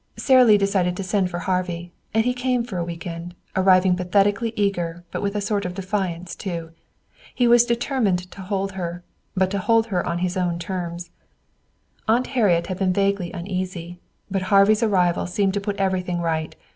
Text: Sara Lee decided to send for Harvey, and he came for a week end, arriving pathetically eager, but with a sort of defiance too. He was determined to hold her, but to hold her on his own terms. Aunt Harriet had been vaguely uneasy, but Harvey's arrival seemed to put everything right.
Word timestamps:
Sara 0.17 0.43
Lee 0.43 0.57
decided 0.57 0.97
to 0.97 1.03
send 1.03 1.29
for 1.29 1.37
Harvey, 1.37 1.91
and 2.11 2.25
he 2.25 2.33
came 2.33 2.63
for 2.63 2.79
a 2.79 2.83
week 2.83 3.05
end, 3.05 3.35
arriving 3.55 3.95
pathetically 3.95 4.51
eager, 4.55 5.03
but 5.11 5.21
with 5.21 5.35
a 5.35 5.41
sort 5.41 5.63
of 5.63 5.75
defiance 5.75 6.33
too. 6.35 6.71
He 7.35 7.47
was 7.47 7.65
determined 7.65 8.31
to 8.31 8.41
hold 8.41 8.71
her, 8.71 9.03
but 9.35 9.51
to 9.51 9.59
hold 9.59 9.85
her 9.93 10.03
on 10.03 10.17
his 10.17 10.35
own 10.35 10.57
terms. 10.57 11.11
Aunt 12.07 12.25
Harriet 12.33 12.65
had 12.65 12.79
been 12.79 12.93
vaguely 12.93 13.31
uneasy, 13.31 13.99
but 14.31 14.41
Harvey's 14.49 14.81
arrival 14.81 15.27
seemed 15.27 15.53
to 15.53 15.61
put 15.61 15.75
everything 15.77 16.19
right. 16.19 16.55